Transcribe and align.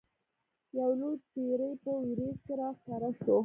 یو 0.77 0.91
لوی 0.99 1.15
پیری 1.31 1.71
په 1.83 1.91
وریځ 2.07 2.37
کې 2.45 2.53
را 2.59 2.69
ښکاره 2.77 3.11
شو. 3.19 3.37